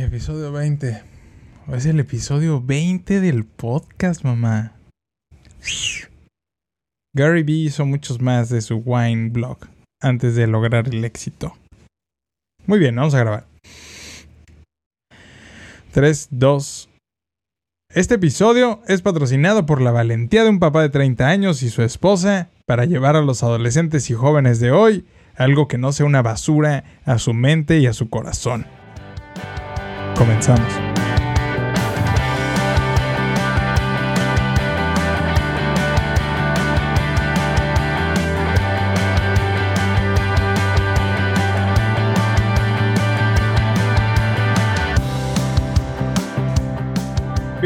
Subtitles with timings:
[0.00, 1.02] Episodio 20.
[1.72, 4.74] Es el episodio 20 del podcast, mamá.
[7.16, 9.58] Gary Vee hizo muchos más de su wine blog
[10.00, 11.56] antes de lograr el éxito.
[12.64, 13.46] Muy bien, vamos a grabar.
[15.92, 16.88] 3, 2.
[17.92, 21.82] Este episodio es patrocinado por la valentía de un papá de 30 años y su
[21.82, 26.22] esposa para llevar a los adolescentes y jóvenes de hoy algo que no sea una
[26.22, 28.64] basura a su mente y a su corazón.
[30.18, 30.87] Comenzamos.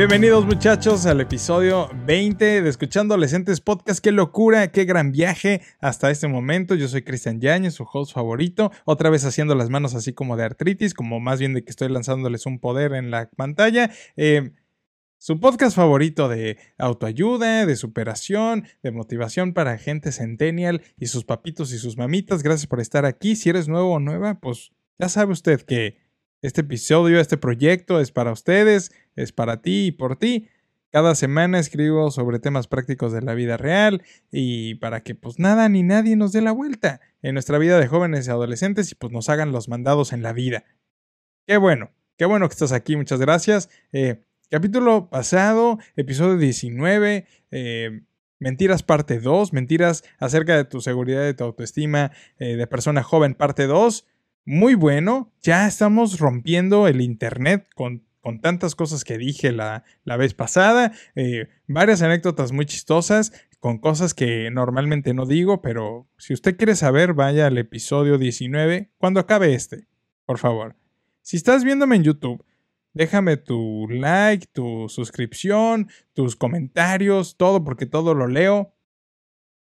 [0.02, 4.02] Bienvenidos muchachos al episodio 20 de Escuchando Adolescentes Podcast.
[4.02, 6.74] Qué locura, qué gran viaje hasta este momento.
[6.74, 8.72] Yo soy Cristian Yañez, su host favorito.
[8.84, 11.88] Otra vez haciendo las manos así como de artritis, como más bien de que estoy
[11.88, 13.92] lanzándoles un poder en la pantalla.
[14.16, 14.50] Eh,
[15.18, 21.72] su podcast favorito de autoayuda, de superación, de motivación para gente centennial y sus papitos
[21.72, 22.42] y sus mamitas.
[22.42, 23.36] Gracias por estar aquí.
[23.36, 26.01] Si eres nuevo o nueva, pues ya sabe usted que
[26.42, 30.48] este episodio, este proyecto es para ustedes, es para ti y por ti.
[30.90, 35.68] Cada semana escribo sobre temas prácticos de la vida real y para que pues nada
[35.68, 39.12] ni nadie nos dé la vuelta en nuestra vida de jóvenes y adolescentes y pues
[39.12, 40.64] nos hagan los mandados en la vida.
[41.46, 43.70] Qué bueno, qué bueno que estás aquí, muchas gracias.
[43.92, 48.02] Eh, capítulo pasado, episodio 19, eh,
[48.42, 53.34] Mentiras parte 2, mentiras acerca de tu seguridad, de tu autoestima eh, de persona joven
[53.34, 54.04] parte 2
[54.44, 55.32] muy bueno.
[55.42, 60.92] Ya estamos rompiendo el Internet con, con tantas cosas que dije la, la vez pasada.
[61.14, 66.74] Eh, varias anécdotas muy chistosas con cosas que normalmente no digo, pero si usted quiere
[66.74, 69.86] saber, vaya al episodio 19 cuando acabe este,
[70.26, 70.74] por favor.
[71.20, 72.44] Si estás viéndome en YouTube,
[72.92, 78.74] déjame tu like, tu suscripción, tus comentarios, todo, porque todo lo leo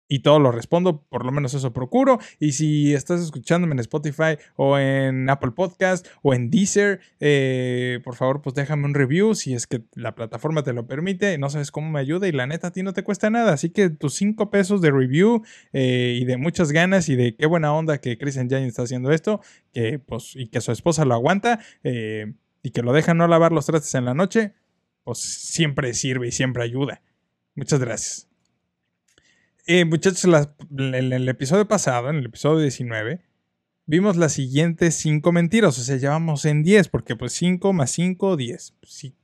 [0.08, 2.20] y todo lo respondo, por lo menos eso procuro.
[2.40, 8.16] Y si estás escuchándome en Spotify o en Apple Podcast o en Deezer, eh, por
[8.16, 11.38] favor, pues déjame un review si es que la plataforma te lo permite.
[11.38, 13.54] No sabes cómo me ayuda y la neta a ti no te cuesta nada.
[13.54, 15.44] Así que tus cinco pesos de review
[15.74, 19.12] eh, y de muchas ganas y de qué buena onda que Christian Jane está haciendo
[19.12, 19.42] esto,
[19.74, 23.52] que pues y que su esposa lo aguanta eh, y que lo deja no lavar
[23.52, 24.54] los trastes en la noche,
[25.04, 27.02] pues siempre sirve y siempre ayuda.
[27.56, 28.35] Muchas gracias.
[29.68, 30.24] Eh, muchachos,
[30.78, 33.22] en el episodio pasado, en el episodio 19,
[33.88, 35.80] vimos las siguientes 5 mentiras.
[35.80, 38.76] O sea, ya vamos en 10, porque pues 5 más 5, 10.
[38.84, 39.16] Sí.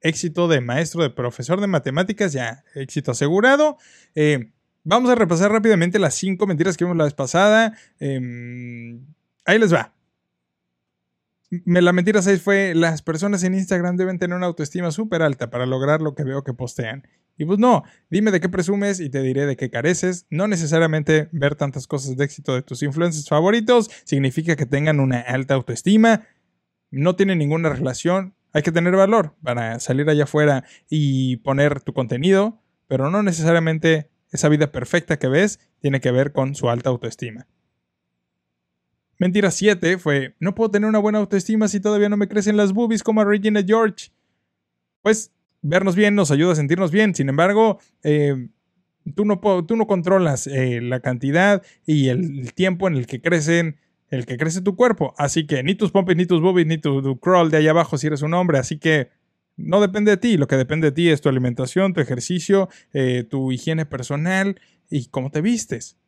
[0.00, 3.78] Éxito de maestro, de profesor de matemáticas, ya éxito asegurado.
[4.14, 4.52] Eh,
[4.84, 7.74] vamos a repasar rápidamente las 5 mentiras que vimos la vez pasada.
[7.98, 9.06] Em,
[9.46, 9.94] ahí les va.
[11.64, 15.64] La mentira 6 fue, las personas en Instagram deben tener una autoestima súper alta para
[15.64, 17.08] lograr lo que veo que postean.
[17.38, 20.26] Y pues no, dime de qué presumes y te diré de qué careces.
[20.28, 25.20] No necesariamente ver tantas cosas de éxito de tus influencers favoritos significa que tengan una
[25.20, 26.26] alta autoestima.
[26.90, 28.34] No tiene ninguna relación.
[28.52, 34.10] Hay que tener valor para salir allá afuera y poner tu contenido, pero no necesariamente
[34.32, 37.46] esa vida perfecta que ves tiene que ver con su alta autoestima.
[39.18, 42.72] Mentira 7 fue, no puedo tener una buena autoestima si todavía no me crecen las
[42.72, 44.10] boobies como a Regina George.
[45.02, 45.32] Pues
[45.62, 47.14] vernos bien nos ayuda a sentirnos bien.
[47.14, 48.48] Sin embargo, eh,
[49.14, 53.76] tú, no, tú no controlas eh, la cantidad y el, tiempo en el que crecen
[54.10, 55.14] el que crece tu cuerpo.
[55.18, 58.06] Así que ni tus pompis, ni tus boobies, ni tu, crawl de allá abajo si
[58.06, 58.58] eres un hombre.
[58.58, 59.10] Así que
[59.56, 60.36] no depende de ti.
[60.38, 64.58] Lo que depende de ti es tu alimentación, tu ejercicio, eh, tu higiene personal
[64.88, 65.98] y cómo te vistes.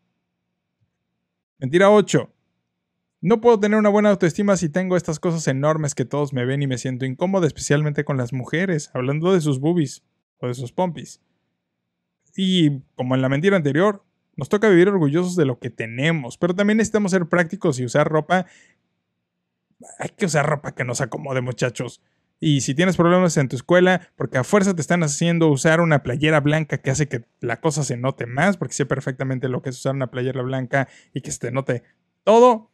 [1.59, 2.33] Mentira 8.
[3.23, 6.63] No puedo tener una buena autoestima si tengo estas cosas enormes que todos me ven
[6.63, 10.03] y me siento incómodo, especialmente con las mujeres, hablando de sus boobies
[10.39, 11.21] o de sus pompis.
[12.35, 14.03] Y como en la mentira anterior,
[14.37, 18.09] nos toca vivir orgullosos de lo que tenemos, pero también necesitamos ser prácticos y usar
[18.09, 18.47] ropa.
[19.99, 22.01] Hay que usar ropa que nos acomode, muchachos.
[22.39, 26.03] Y si tienes problemas en tu escuela, porque a fuerza te están haciendo usar una
[26.03, 29.69] playera blanca que hace que la cosa se note más, porque sé perfectamente lo que
[29.69, 31.83] es usar una playera blanca y que se te note
[32.25, 32.71] todo,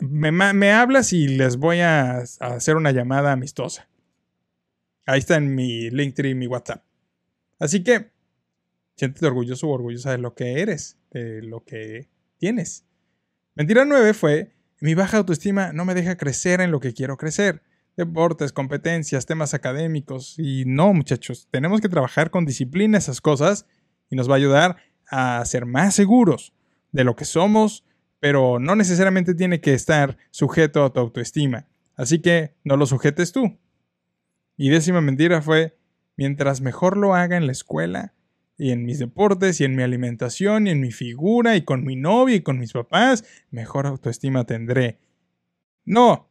[0.00, 3.88] me, hablas y les voy a, hacer una llamada amistosa.
[5.06, 6.84] Ahí está en mi Linktree, mi WhatsApp.
[7.58, 8.10] Así que,
[8.96, 12.08] siéntete orgulloso o orgullosa de lo que eres, de lo que
[12.38, 12.84] tienes.
[13.54, 17.62] Mentira 9 fue, mi baja autoestima no me deja crecer en lo que quiero crecer.
[17.96, 20.38] Deportes, competencias, temas académicos.
[20.38, 23.66] Y no, muchachos, tenemos que trabajar con disciplina esas cosas
[24.10, 24.76] y nos va a ayudar
[25.08, 26.52] a ser más seguros
[26.92, 27.84] de lo que somos,
[28.20, 31.66] pero no necesariamente tiene que estar sujeto a tu autoestima.
[31.96, 33.58] Así que no lo sujetes tú.
[34.56, 35.76] Y décima mentira fue,
[36.16, 38.14] mientras mejor lo haga en la escuela,
[38.58, 41.96] y en mis deportes, y en mi alimentación, y en mi figura, y con mi
[41.96, 44.98] novia, y con mis papás, mejor autoestima tendré.
[45.84, 46.30] No.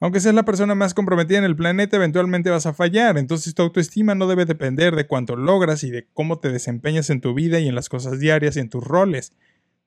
[0.00, 3.62] Aunque seas la persona más comprometida en el planeta, eventualmente vas a fallar, entonces tu
[3.62, 7.58] autoestima no debe depender de cuánto logras y de cómo te desempeñas en tu vida
[7.58, 9.32] y en las cosas diarias y en tus roles.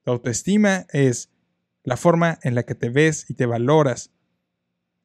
[0.04, 1.30] Tu autoestima es
[1.84, 4.12] la forma en la que te ves y te valoras.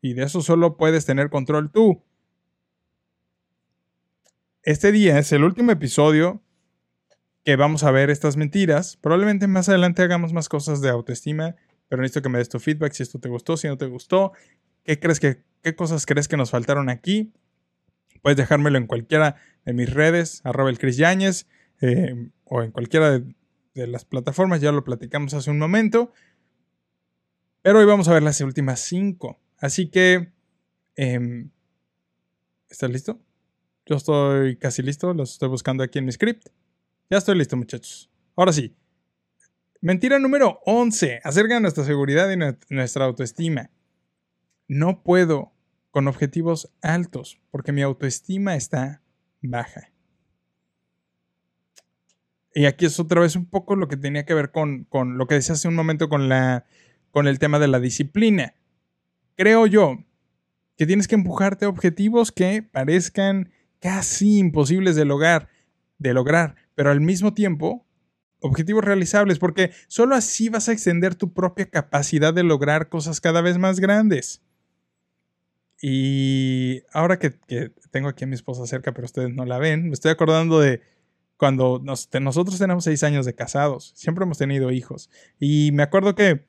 [0.01, 2.03] Y de eso solo puedes tener control tú.
[4.63, 6.41] Este día es el último episodio
[7.43, 8.97] que vamos a ver estas mentiras.
[8.97, 11.55] Probablemente más adelante hagamos más cosas de autoestima,
[11.87, 14.33] pero necesito que me des tu feedback si esto te gustó, si no te gustó.
[14.83, 17.31] ¿Qué crees que qué cosas crees que nos faltaron aquí?
[18.21, 21.47] Puedes dejármelo en cualquiera de mis redes, arroba el Chris Yáñez,
[21.81, 23.35] eh, o en cualquiera de,
[23.85, 26.11] las plataformas, ya lo platicamos hace un momento.
[27.61, 29.39] Pero hoy vamos a ver las últimas cinco.
[29.57, 30.31] Así que,
[30.95, 31.51] em,
[32.69, 33.21] ¿estás listo?
[33.85, 36.47] Yo estoy casi listo, los estoy buscando aquí en mi script.
[37.09, 38.09] Ya estoy listo, muchachos.
[38.35, 38.75] Ahora sí.
[39.81, 43.69] Mentira número 11 acerca de nuestra seguridad y nuestra autoestima.
[44.67, 45.53] No puedo
[45.91, 49.01] con objetivos altos porque mi autoestima está
[49.41, 49.91] baja.
[52.57, 55.27] Y aquí es otra vez un poco lo que tenía que ver con, con lo
[55.27, 56.65] que decía hace un momento con, la,
[57.11, 58.55] con el tema de la disciplina.
[59.35, 59.99] Creo yo
[60.75, 65.49] que tienes que empujarte a objetivos que parezcan casi imposibles de lograr,
[65.99, 67.85] de lograr, pero al mismo tiempo
[68.39, 73.41] objetivos realizables, porque solo así vas a extender tu propia capacidad de lograr cosas cada
[73.41, 74.41] vez más grandes.
[75.79, 77.35] Y ahora que,
[77.91, 80.96] tengo aquí a mi esposa cerca, pero ustedes no la ven, me estoy acordando de
[81.37, 85.09] cuando nosotros tenemos seis años de casados, siempre hemos tenido hijos.
[85.39, 86.47] Y me acuerdo que,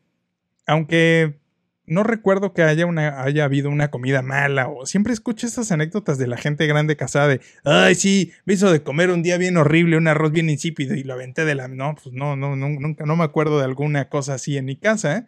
[0.67, 1.39] aunque
[1.85, 6.19] no recuerdo que haya, una, haya habido una comida mala o siempre escucho estas anécdotas
[6.19, 9.97] de la gente grande casada ay, sí, me hizo de comer un día bien horrible,
[9.97, 11.69] un arroz bien insípido y lo aventé de la...
[11.69, 14.77] No, pues no, no, no nunca, no me acuerdo de alguna cosa así en mi
[14.77, 15.27] casa.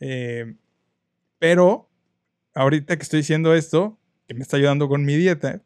[0.00, 0.54] Eh,
[1.38, 1.90] pero
[2.54, 5.62] ahorita que estoy diciendo esto, que me está ayudando con mi dieta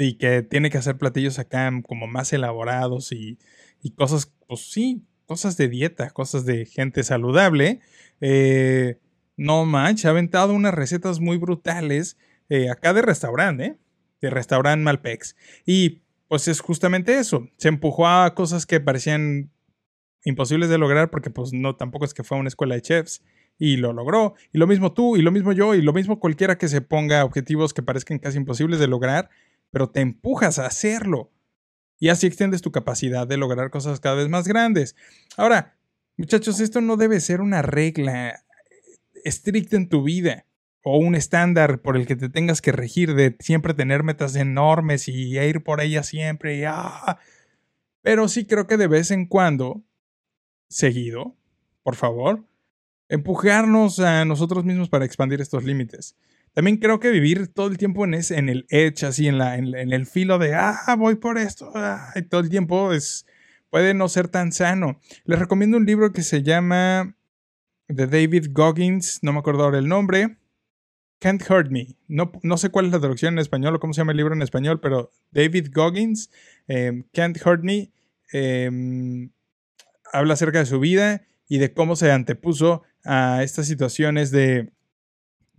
[0.00, 3.38] y que tiene que hacer platillos acá como más elaborados y,
[3.82, 7.80] y cosas, pues sí, cosas de dieta, cosas de gente saludable.
[8.20, 8.98] Eh,
[9.36, 12.16] no manches, ha aventado unas recetas muy brutales
[12.48, 13.76] eh, acá de restaurante, ¿eh?
[14.20, 15.36] De restaurante Malpex.
[15.64, 17.48] Y pues es justamente eso.
[17.58, 19.50] Se empujó a cosas que parecían
[20.24, 23.22] imposibles de lograr porque pues no, tampoco es que fue a una escuela de chefs.
[23.58, 24.34] Y lo logró.
[24.52, 27.26] Y lo mismo tú, y lo mismo yo, y lo mismo cualquiera que se ponga
[27.26, 29.28] objetivos que parezcan casi imposibles de lograr,
[29.70, 31.30] pero te empujas a hacerlo.
[31.98, 34.96] Y así extiendes tu capacidad de lograr cosas cada vez más grandes.
[35.36, 35.76] Ahora,
[36.16, 38.42] muchachos, esto no debe ser una regla
[39.24, 40.46] estricta en tu vida
[40.82, 45.08] o un estándar por el que te tengas que regir de siempre tener metas enormes
[45.08, 47.18] y ir por ellas siempre y ah.
[48.02, 49.82] Pero sí creo que de vez en cuando,
[50.68, 51.36] seguido,
[51.82, 52.44] por favor,
[53.08, 56.16] empujarnos a nosotros mismos para expandir estos límites.
[56.52, 59.56] También creo que vivir todo el tiempo en, ese, en el edge, así en, la,
[59.56, 63.26] en, el filo de, ah, voy por esto, ah", y todo el tiempo es,
[63.70, 65.00] puede no ser tan sano.
[65.24, 67.16] Les recomiendo un libro que se llama
[67.88, 70.36] de David Goggins, no me acuerdo ahora el nombre.
[71.20, 71.96] Can't Hurt Me.
[72.08, 74.34] No, no, sé cuál es la traducción en español o cómo se llama el libro
[74.34, 76.30] en español, pero David Goggins,
[76.66, 77.92] em, Can't Hurt Me,
[78.32, 79.30] em,
[80.12, 84.72] habla acerca de su vida y de cómo se antepuso a estas situaciones de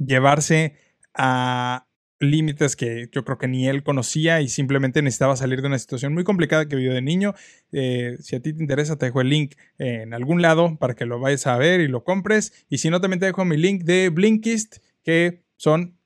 [0.05, 0.75] llevarse
[1.13, 1.87] a
[2.19, 6.13] límites que yo creo que ni él conocía y simplemente necesitaba salir de una situación
[6.13, 7.33] muy complicada que vivió de niño.
[7.71, 11.05] Eh, si a ti te interesa, te dejo el link en algún lado para que
[11.05, 12.65] lo vayas a ver y lo compres.
[12.69, 15.97] Y si no, también te dejo mi link de Blinkist, que son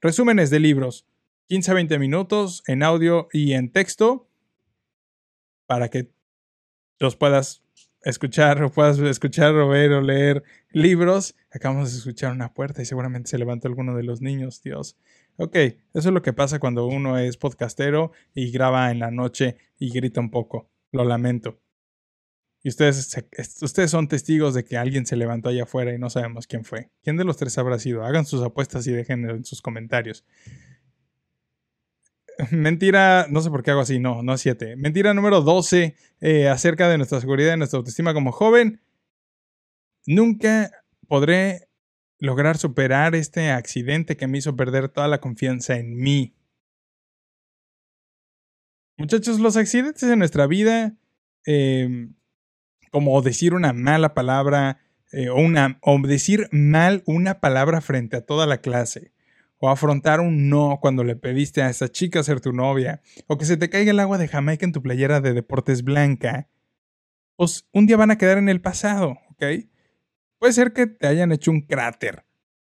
[0.00, 1.06] resúmenes de libros.
[1.48, 4.28] 15 a 20 minutos en audio y en texto
[5.66, 6.10] para que
[6.98, 7.62] los puedas
[8.04, 11.34] escuchar o puedas escuchar o ver o leer libros.
[11.50, 14.96] Acabamos de escuchar una puerta y seguramente se levantó alguno de los niños, Dios.
[15.36, 19.56] Ok, eso es lo que pasa cuando uno es podcastero y graba en la noche
[19.78, 20.70] y grita un poco.
[20.90, 21.58] Lo lamento.
[22.64, 23.16] Y ustedes,
[23.60, 26.90] ustedes son testigos de que alguien se levantó allá afuera y no sabemos quién fue.
[27.02, 28.04] ¿Quién de los tres habrá sido?
[28.04, 30.24] Hagan sus apuestas y dejen en sus comentarios.
[32.50, 34.76] Mentira, no sé por qué hago así, no, no siete.
[34.76, 38.80] Mentira número 12 eh, acerca de nuestra seguridad y nuestra autoestima como joven.
[40.06, 40.70] Nunca
[41.08, 41.68] podré
[42.18, 46.34] lograr superar este accidente que me hizo perder toda la confianza en mí.
[48.96, 50.96] Muchachos, los accidentes en nuestra vida,
[51.44, 52.14] em,
[52.90, 54.78] como decir una mala palabra,
[55.12, 59.12] eh, una, o decir mal una palabra frente a toda la clase,
[59.64, 63.44] o afrontar un no cuando le pediste a esa chica ser tu novia, o que
[63.44, 66.48] se te caiga el agua de Jamaica en tu playera de deportes blanca,
[67.36, 69.44] pues un día van a quedar en el pasado, ¿ok?
[70.40, 72.24] Puede ser que te hayan hecho un cráter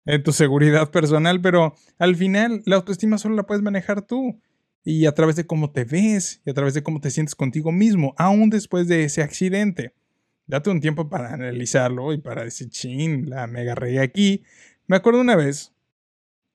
[0.06, 4.42] en tu seguridad personal, pero al final la autoestima solo la puedes manejar tú.
[4.84, 7.72] Y a través de cómo te ves y a través de cómo te sientes contigo
[7.72, 9.94] mismo, aún después de ese accidente.
[10.46, 14.44] Date un tiempo para analizarlo y para decir, chin, la mega reí aquí.
[14.88, 15.74] Me acuerdo una vez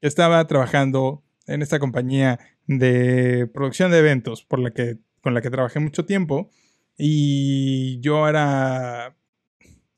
[0.07, 5.51] estaba trabajando en esta compañía de producción de eventos por la que, con la que
[5.51, 6.51] trabajé mucho tiempo
[6.99, 9.17] y yo era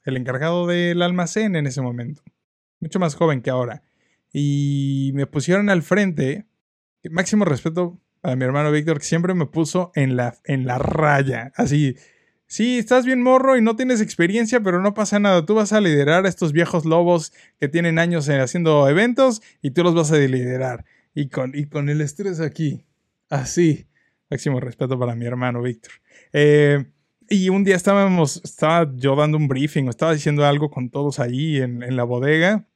[0.04, 2.22] el encargado del almacén en ese momento,
[2.80, 3.82] mucho más joven que ahora.
[4.32, 6.46] Y me pusieron al frente,
[7.10, 11.52] máximo respeto a mi hermano Víctor, que siempre me puso en la, en la raya,
[11.56, 11.96] así.
[12.50, 15.44] Sí, estás bien morro y no tienes experiencia, pero no pasa nada.
[15.44, 19.84] Tú vas a liderar a estos viejos lobos que tienen años haciendo eventos y tú
[19.84, 20.86] los vas a liderar.
[21.14, 22.86] Y con, y con el estrés aquí.
[23.28, 23.86] Así.
[24.30, 25.92] Máximo respeto para mi hermano Víctor.
[26.32, 26.86] Eh,
[27.28, 31.58] y un día estábamos, estaba yo dando un briefing, estaba diciendo algo con todos ahí
[31.58, 32.66] en, la bodega.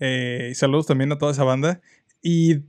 [0.00, 1.82] Eh, y saludos también a toda esa banda.
[2.22, 2.62] Y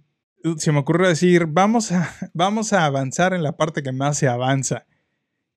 [0.58, 4.28] se me ocurrió decir, vamos a, vamos a avanzar en la parte que más se
[4.28, 4.86] avanza.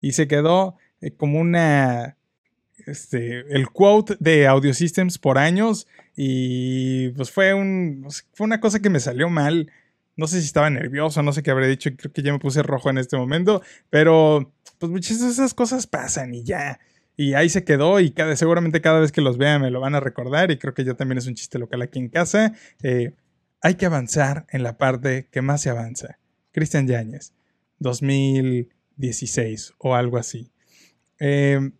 [0.06, 2.16] Y se quedó eh, como una,
[2.86, 5.88] este, el quote de Audio Systems por años.
[6.14, 9.72] Y pues fue, un, fue una cosa que me salió mal.
[10.14, 12.62] No sé si estaba nervioso, no sé qué habré dicho, creo que ya me puse
[12.62, 16.78] rojo en este momento, pero pues muchas de esas cosas pasan y ya.
[17.16, 20.00] Y ahí se quedó y seguramente cada vez que los vea me lo van a
[20.00, 22.54] recordar y creo que ya también es un chiste local aquí en casa.
[22.80, 23.12] Eh,
[23.60, 26.20] hay que avanzar en la parte que más se avanza.
[26.52, 27.32] Cristian Yáñez,
[28.96, 30.50] 2016 o algo así.
[31.18, 31.72] Em,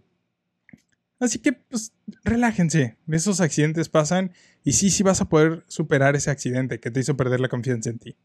[1.18, 1.92] así que, pues,
[2.25, 2.96] relájense.
[3.08, 4.32] Esos accidentes pasan
[4.64, 7.90] y sí, sí vas a poder superar ese accidente que te hizo perder la confianza
[7.90, 8.16] en ti.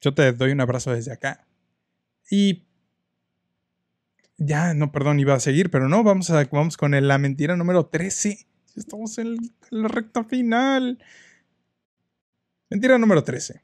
[0.00, 1.46] Yo te doy un abrazo desde acá.
[2.30, 2.66] Y
[4.36, 7.86] ya, no, perdón, iba a seguir, pero no, vamos, a, vamos con la mentira número
[7.86, 8.46] 13.
[8.76, 9.36] Estamos en,
[9.70, 10.98] la recta final.
[12.68, 13.62] Mentira número 13.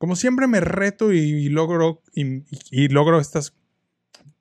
[0.00, 3.54] Como siempre me reto y, logro y, logro estas...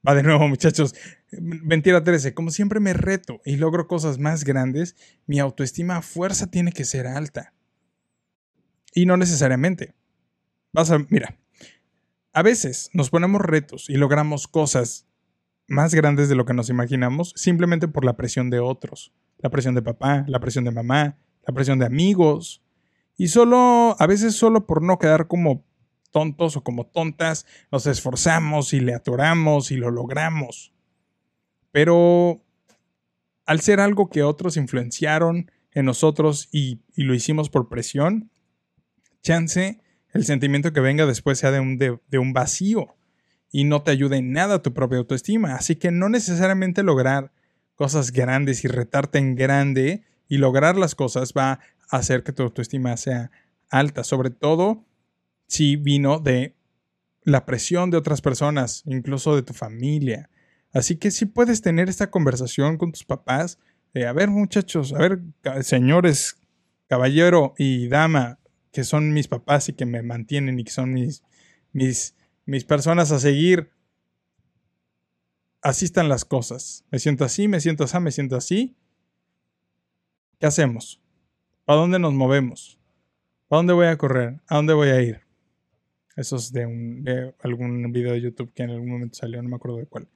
[0.08, 0.96] Va de nuevo muchachos.
[1.32, 2.34] Mentira 13.
[2.34, 4.96] Como siempre me reto y logro cosas más grandes,
[5.28, 7.54] mi autoestima a fuerza tiene que ser alta.
[8.94, 9.96] Y no necesariamente.
[10.72, 11.00] Vas a...
[11.10, 11.38] Mira.
[12.32, 15.08] A veces nos ponemos retos y logramos cosas
[15.68, 19.12] más grandes de lo que nos imaginamos simplemente por la presión de otros.
[19.40, 22.64] La presión de papá, la presión de mamá, la presión de amigos.
[23.20, 25.66] Y solo, a veces solo por no quedar como
[26.10, 30.72] tontos o como tontas, nos esforzamos y le atoramos y lo logramos.
[31.74, 32.42] Pero
[33.46, 38.32] al ser algo que otros influenciaron en nosotros y, lo hicimos por presión,
[39.22, 39.82] chance
[40.14, 42.96] el sentimiento que venga después sea de un, de un vacío
[43.52, 45.56] y no te ayuda en nada tu propia autoestima.
[45.56, 47.34] Así que no necesariamente lograr
[47.76, 51.60] cosas grandes y retarte en grande y lograr las cosas va
[51.90, 53.32] hacer que tu autoestima sea
[53.70, 54.86] alta, sobre todo
[55.48, 56.56] si vino de
[57.24, 60.30] la presión de otras personas, incluso de tu familia.
[60.72, 63.60] Así que si puedes tener esta conversación con tus papás,
[63.94, 65.20] de, a ver muchachos, a ver
[65.62, 66.38] señores,
[66.88, 68.40] caballero y dama,
[68.72, 71.24] que son mis papás y que me mantienen y que son mis,
[71.74, 72.16] mis
[72.50, 73.72] mis personas a seguir,
[75.62, 76.84] así están las cosas.
[76.90, 78.76] Me siento así, me siento así, me siento así.
[80.40, 81.00] ¿Qué hacemos?
[81.70, 82.80] ¿Para dónde nos movemos?
[83.48, 84.42] ¿Para dónde voy a correr?
[84.48, 85.22] ¿A dónde voy a ir?
[86.16, 89.78] Eso es de, algún video de YouTube que en algún momento salió, no me acuerdo
[89.78, 90.08] de cuál.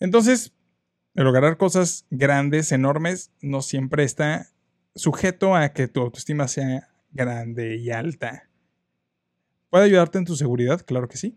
[0.00, 0.54] Entonces,
[1.12, 4.48] lograr cosas grandes, enormes, no siempre está
[4.94, 8.48] sujeto a que tu autoestima sea grande y alta.
[9.68, 10.80] ¿Puede ayudarte en tu seguridad?
[10.86, 11.36] Claro que sí.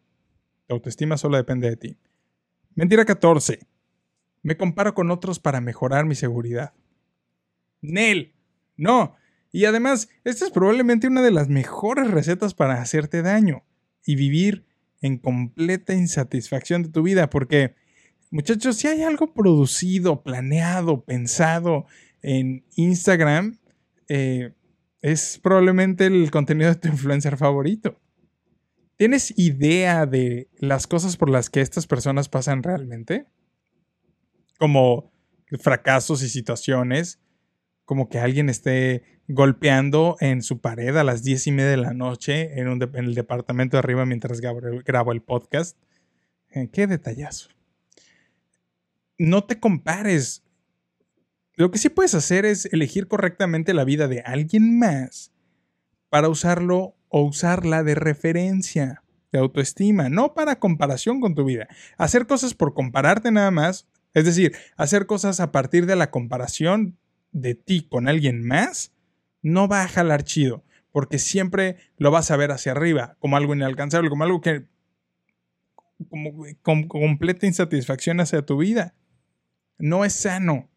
[0.67, 1.97] Tu autoestima solo depende de ti.
[2.75, 3.67] Mentira 14.
[4.43, 6.71] Me comparo con otros para mejorar mi seguridad.
[7.81, 8.33] Nel.
[8.81, 9.15] No.
[9.51, 13.63] Y además, esta es probablemente una de las mejores recetas para hacerte daño
[14.03, 14.65] y vivir
[15.01, 17.29] en completa insatisfacción de tu vida.
[17.29, 17.75] Porque,
[18.31, 21.85] muchachos, si hay algo producido, planeado, pensado
[22.23, 23.59] en Instagram,
[24.07, 24.53] eh,
[25.01, 27.99] es probablemente el contenido de tu influencer favorito.
[28.97, 33.27] ¿Tienes idea de las cosas por las que estas personas pasan realmente?
[34.57, 35.11] Como
[35.59, 37.19] fracasos y situaciones,
[37.85, 41.93] como que alguien esté golpeando en su pared a las diez y media de la
[41.93, 45.77] noche en, el departamento de arriba mientras grabo, el podcast.
[46.49, 47.49] Eh, qué detallazo.
[49.17, 50.43] No te compares
[51.55, 55.31] Lo que sí puedes hacer es elegir correctamente la vida de alguien más
[56.09, 61.67] para usarlo o usarla de referencia, de autoestima, no para comparación con tu vida.
[61.97, 66.97] Hacer cosas por compararte nada más, es decir, hacer cosas a partir de la comparación
[67.31, 68.93] de ti con alguien más,
[69.41, 73.55] no va a jalar chido, porque siempre lo vas a ver hacia arriba, como algo
[73.55, 74.65] inalcanzable, como algo que
[76.09, 78.95] como, con completa insatisfacción hacia tu vida.
[79.77, 80.69] No es sano.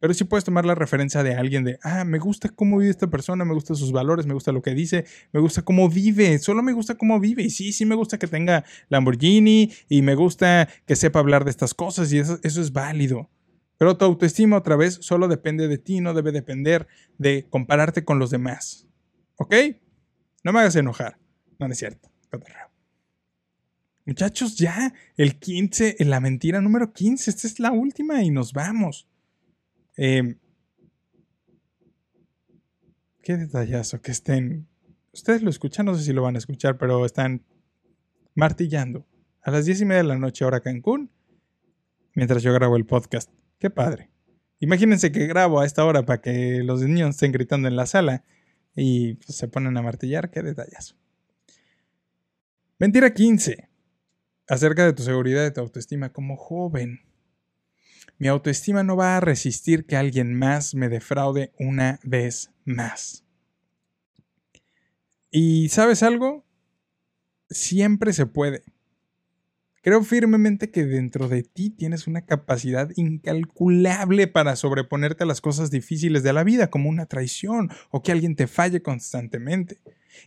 [0.00, 3.10] Pero sí puedes tomar la referencia de alguien de, ah, me gusta cómo vive esta
[3.10, 6.62] persona, me gustan sus valores, me gusta lo que dice, me gusta cómo vive, solo
[6.62, 7.42] me gusta cómo vive.
[7.42, 11.50] Y sí, sí me gusta que tenga Lamborghini y me gusta que sepa hablar de
[11.50, 13.28] estas cosas y eso, eso es válido.
[13.80, 18.18] Pero tu autoestima otra vez solo depende de ti, no debe depender de compararte con
[18.18, 18.86] los demás.
[19.36, 19.54] ¿Ok?
[20.44, 21.16] No me hagas enojar.
[21.58, 22.10] No, es cierto.
[24.04, 29.08] Muchachos, ya, el 15, la mentira número 15, esta es la última y nos vamos.
[29.96, 30.36] Eh,
[33.22, 34.68] qué detallazo que estén.
[35.10, 37.46] Ustedes lo escuchan, no sé si lo van a escuchar, pero están
[38.34, 39.06] martillando
[39.40, 41.10] a las diez y media de la noche, hora Cancún,
[42.12, 43.39] mientras yo grabo el podcast.
[43.60, 44.10] Qué padre.
[44.58, 48.24] Imagínense que grabo a esta hora para que los niños estén gritando en la sala
[48.74, 50.30] y pues, se ponen a martillar.
[50.30, 50.96] Qué detallazo.
[52.78, 53.68] Mentira 15.
[54.48, 57.02] Acerca de tu seguridad y tu autoestima como joven.
[58.18, 63.24] Mi autoestima no va a resistir que alguien más me defraude una vez más.
[65.30, 66.46] ¿Y sabes algo?
[67.50, 68.64] Siempre se puede.
[69.82, 75.70] Creo firmemente que dentro de ti tienes una capacidad incalculable para sobreponerte a las cosas
[75.70, 79.78] difíciles de la vida, como una traición o que alguien te falle constantemente.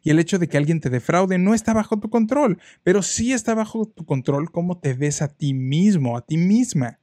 [0.01, 3.31] Y el hecho de que alguien te defraude no está bajo tu control, pero sí
[3.31, 6.99] está bajo tu control cómo te ves a ti mismo, a ti misma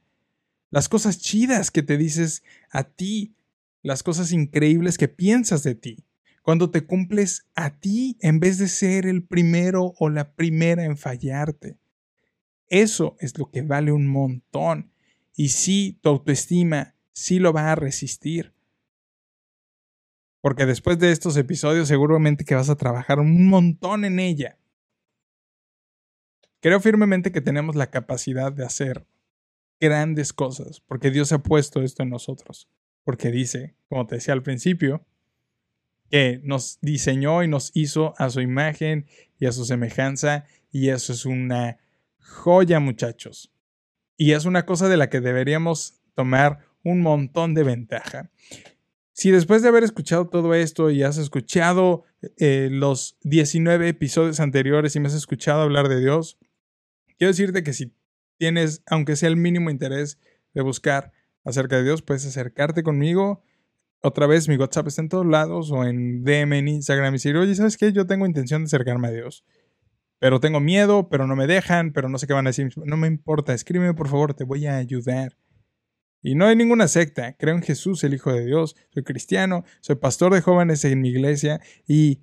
[0.71, 3.35] las cosas chidas que te dices a ti,
[3.83, 6.05] las cosas increíbles que piensas de ti,
[6.41, 10.97] cuando te cumples a ti en vez de ser el primero o la primera en
[10.97, 11.77] fallarte.
[12.71, 14.93] Eso es lo que vale un montón.
[15.35, 18.53] Y sí, tu autoestima sí lo va a resistir.
[20.39, 24.57] Porque después de estos episodios seguramente que vas a trabajar un montón en ella.
[26.61, 29.05] Creo firmemente que tenemos la capacidad de hacer
[29.81, 32.69] grandes cosas, porque Dios ha puesto esto en nosotros,
[33.03, 35.05] porque dice, como te decía al principio,
[36.09, 39.07] que nos diseñó y nos hizo a su imagen
[39.39, 41.79] y a su semejanza, y eso es una
[42.21, 43.51] joya, muchachos.
[44.17, 48.29] Y es una cosa de la que deberíamos tomar un montón de ventaja.
[49.13, 52.05] Si después de haber escuchado todo esto y has escuchado
[52.37, 56.37] eh, los 19 episodios anteriores y me has escuchado hablar de Dios,
[57.17, 57.93] quiero decirte que si
[58.37, 60.17] tienes, aunque sea el mínimo interés
[60.53, 61.11] de buscar
[61.43, 63.43] acerca de Dios, puedes acercarte conmigo.
[64.01, 67.37] Otra vez, mi WhatsApp está en todos lados o en DM en Instagram y decir,
[67.37, 67.91] oye, ¿sabes qué?
[67.91, 69.45] Yo tengo intención de acercarme a Dios.
[70.21, 72.71] Pero tengo miedo, pero no me dejan, pero no sé qué van a decir.
[72.85, 75.35] No me importa, escríbeme por favor, te voy a ayudar.
[76.21, 77.35] Y no hay ninguna secta.
[77.37, 78.75] Creo en Jesús, el Hijo de Dios.
[78.93, 82.21] Soy cristiano, soy pastor de jóvenes en mi iglesia y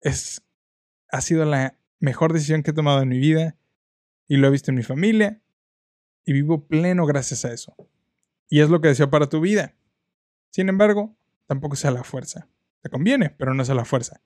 [0.00, 0.40] es,
[1.10, 3.54] ha sido la mejor decisión que he tomado en mi vida
[4.26, 5.42] y lo he visto en mi familia
[6.24, 7.76] y vivo pleno gracias a eso.
[8.48, 9.74] Y es lo que deseo para tu vida.
[10.48, 11.14] Sin embargo,
[11.46, 12.48] tampoco sea la fuerza.
[12.80, 14.22] Te conviene, pero no es a la fuerza.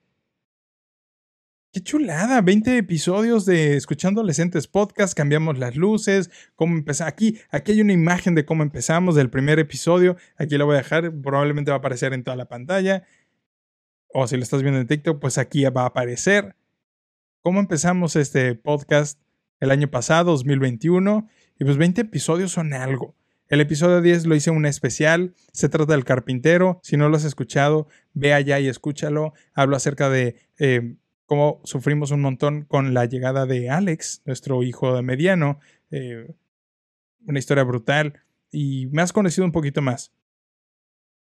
[1.74, 7.08] Qué chulada, 20 episodios de Escuchando Adolescentes Podcast, cambiamos las luces, cómo empezar.
[7.08, 10.78] Aquí, aquí hay una imagen de cómo empezamos del primer episodio, aquí lo voy a
[10.78, 13.02] dejar, probablemente va a aparecer en toda la pantalla.
[14.06, 16.54] O si lo estás viendo en TikTok, pues aquí va a aparecer.
[17.42, 19.18] ¿Cómo empezamos este podcast?
[19.58, 23.16] el año pasado, 2021, y pues 20 episodios son algo.
[23.48, 27.24] El episodio 10 lo hice un especial, se trata del carpintero, si no lo has
[27.24, 33.06] escuchado, ve allá y escúchalo, hablo acerca de eh, cómo sufrimos un montón con la
[33.06, 35.58] llegada de Alex, nuestro hijo de mediano,
[35.90, 36.34] eh,
[37.26, 40.12] una historia brutal, y me has conocido un poquito más.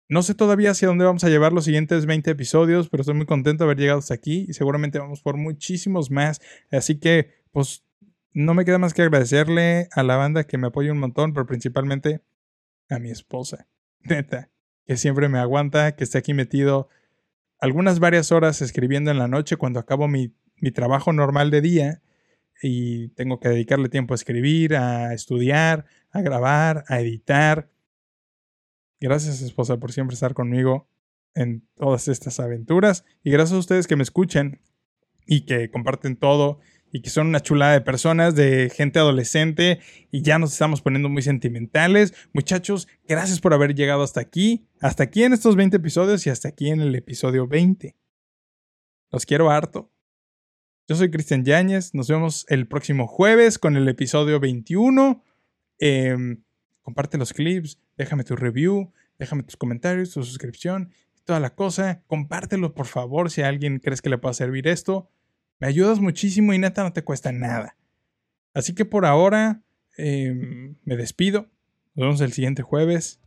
[0.08, 3.26] No sé todavía hacia dónde vamos a llevar los siguientes 20 episodios, pero estoy muy
[3.26, 6.42] contento de haber llegado hasta aquí y seguramente vamos por muchísimos más.
[6.72, 7.84] Así que, pues,
[8.32, 11.48] no me queda más que agradecerle a la banda que me apoya un montón, pero
[11.48, 12.22] principalmente
[12.90, 13.68] a mi esposa,
[14.02, 14.52] neta,
[14.86, 16.90] que siempre me aguanta, que esté aquí metido
[17.66, 22.02] algunas varias horas escribiendo en la noche cuando acabo mi, mi trabajo normal de día
[22.62, 27.72] y tengo que dedicarle tiempo a escribir, a estudiar, a grabar, a editar.
[29.00, 30.88] Gracias esposa por siempre estar conmigo
[31.34, 34.62] en todas estas aventuras y gracias a ustedes que me escuchan
[35.26, 36.60] y que comparten todo
[36.96, 39.82] y que son una chulada de personas, de gente adolescente
[40.12, 42.14] y ya nos estamos poniendo muy sentimentales.
[42.32, 46.48] Muchachos, gracias por haber llegado hasta aquí, hasta aquí en estos 20 episodios y hasta
[46.48, 47.98] aquí en el episodio 20.
[49.12, 49.92] Los quiero harto.
[50.88, 55.22] Yo soy Cristian Yáñez, nos vemos el próximo jueves con el episodio 21.
[55.80, 56.46] Em,
[56.82, 60.94] comparte los clips, déjame tu review, déjame tus comentarios, tu suscripción,
[61.26, 62.04] toda la cosa.
[62.08, 65.10] Compártelo por favor si a alguien crees que le pueda servir esto.
[65.60, 67.76] Me ayudas muchísimo y neta no te cuesta nada.
[68.54, 69.62] Así que por ahora
[69.98, 71.50] em, me despido.
[71.96, 73.20] Nos vemos el siguiente jueves.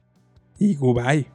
[0.59, 1.27] Y goodbye.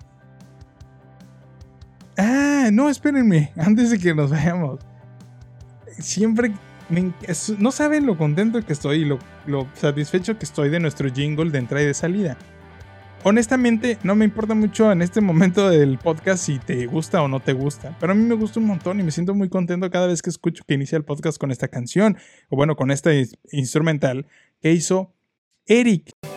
[2.17, 3.51] Ah, no, espérenme.
[3.57, 4.79] Antes de que nos vayamos.
[5.99, 6.53] Siempre...
[7.59, 11.51] no saben lo contento que estoy y lo, lo satisfecho que estoy de nuestro jingle
[11.51, 12.37] de entrada y de salida
[13.23, 17.39] honestamente no me importa mucho en este momento del podcast si te gusta o no
[17.39, 20.07] te gusta, pero a mí me gusta un montón y me siento muy contento cada
[20.07, 22.17] vez que escucho que inicia el podcast con esta canción,
[22.49, 24.27] o bueno, con este instrumental
[24.61, 25.13] que hizo
[25.65, 26.11] Eric.
[26.21, 26.32] Eric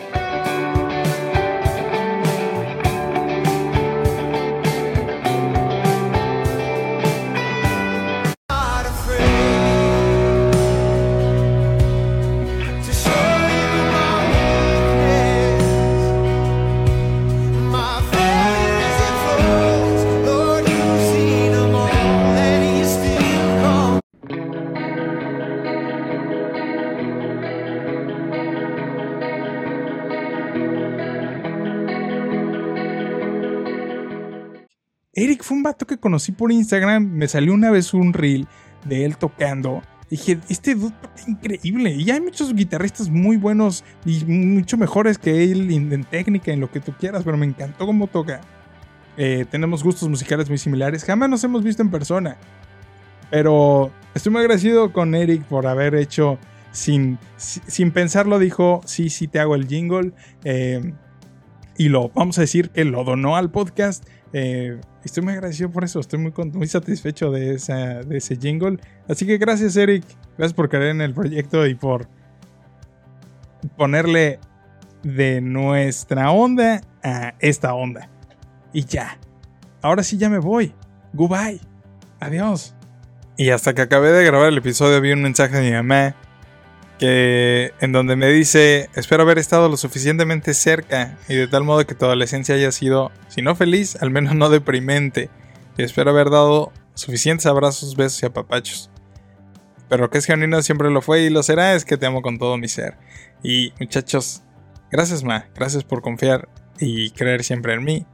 [36.07, 37.05] conocí por Instagram.
[37.05, 38.47] Me salió una vez un reel
[38.85, 39.81] de él tocando.
[40.09, 41.91] dije, este dude toca increíble.
[41.95, 46.71] Y hay muchos guitarristas muy buenos y mucho mejores que él en, técnica, en lo
[46.71, 48.39] que tú quieras, pero me encantó cómo toca.
[49.17, 51.03] Eh, tenemos gustos musicales muy similares.
[51.03, 52.37] Jamás nos hemos visto en persona.
[53.29, 56.39] Pero estoy muy agradecido con Eric por haber hecho,
[56.71, 60.13] sin, sin pensarlo, dijo, sí, sí, te hago el jingle.
[60.45, 60.93] Eh,
[61.77, 64.05] y lo, vamos a decir que lo donó al podcast.
[64.33, 68.77] Eh, estoy muy agradecido por eso, estoy muy, muy satisfecho de, de ese jingle.
[69.07, 70.03] Así que gracias Eric,
[70.37, 72.07] gracias por creer en el proyecto y por
[73.77, 74.39] ponerle
[75.03, 78.09] de nuestra onda a esta onda.
[78.73, 79.17] Y ya,
[79.81, 80.73] ahora sí ya me voy.
[81.13, 81.61] Goodbye.
[82.19, 82.73] Adiós.
[83.37, 86.15] Y hasta que acabé de grabar el episodio vi un mensaje de mi mamá
[86.97, 91.85] que en donde me dice, espero haber estado lo suficientemente cerca y de tal modo
[91.85, 95.29] que tu adolescencia haya sido, si no feliz, al menos no deprimente.
[95.77, 98.89] Y espero haber dado suficientes abrazos, besos y apapachos.
[99.89, 102.21] Pero lo que es genuino siempre lo fue y lo será, es que te amo
[102.21, 102.97] con todo mi ser.
[103.43, 104.43] Y muchachos,
[104.91, 108.05] gracias Ma, gracias por confiar y creer siempre en mí.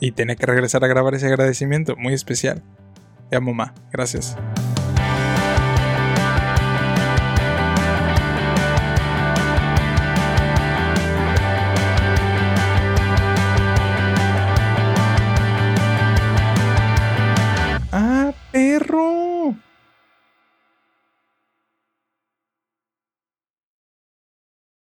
[0.00, 2.62] Y tenía que regresar a grabar ese agradecimiento muy especial.
[3.30, 4.36] Te amo Ma, gracias.